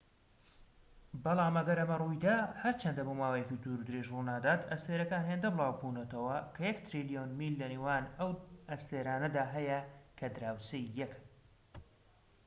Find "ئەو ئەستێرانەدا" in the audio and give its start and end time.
8.19-9.43